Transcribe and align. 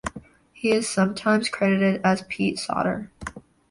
He 0.51 0.71
is 0.71 0.89
sometimes 0.89 1.47
credited 1.47 2.01
as 2.03 2.23
Pete 2.27 2.57
Sauder. 2.57 3.11